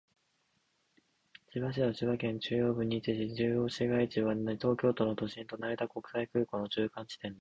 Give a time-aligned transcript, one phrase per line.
[1.51, 7.29] 千葉市は千葉県の中央部に位置し、中心市街地は東京都の都心と成田国際空港の中間地点である。